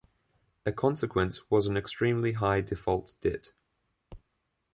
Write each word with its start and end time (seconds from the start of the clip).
A 0.65 0.71
consequence 0.71 1.47
was 1.51 1.67
an 1.67 1.77
extremely 1.77 2.31
high 2.31 2.61
default 2.61 3.13
debt. 3.21 3.51